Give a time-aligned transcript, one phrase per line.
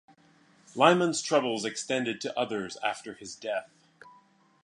[0.75, 3.69] Lymon's troubles extended to others after his death.